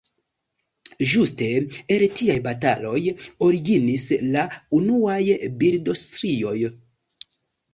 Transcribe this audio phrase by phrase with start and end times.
[1.09, 1.49] Ĝuste
[1.97, 2.95] el tiaj bataloj
[3.49, 4.47] originis la
[4.79, 5.21] unuaj
[5.61, 6.57] bildstrioj.